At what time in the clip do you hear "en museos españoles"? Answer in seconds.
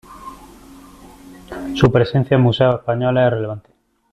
2.33-3.23